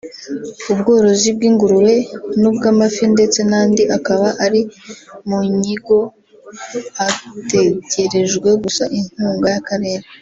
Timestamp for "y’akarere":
9.53-10.05